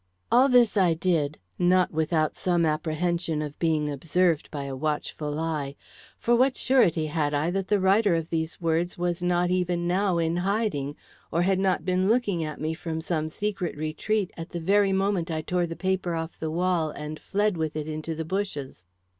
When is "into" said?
17.87-18.15